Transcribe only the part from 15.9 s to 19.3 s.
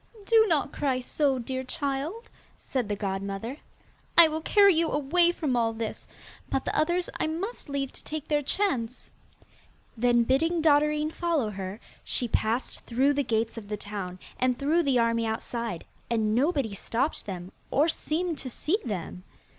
and nobody stopped them, or seemed to see them.